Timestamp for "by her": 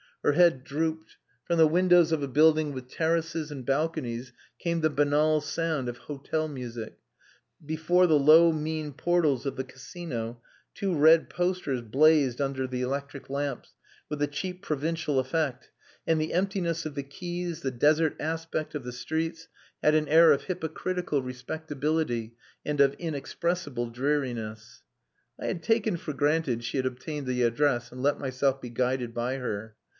29.15-29.75